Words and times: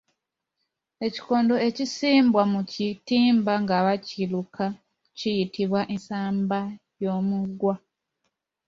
Ekikondo 1.05 1.53
ekissibwa 1.67 2.43
mu 2.53 2.61
kitimba 2.71 3.53
nga 3.63 3.77
bakiruka 3.85 4.65
kiyitibwa 5.17 5.81
ensamba 5.93 6.59
y’omugwa. 7.01 7.75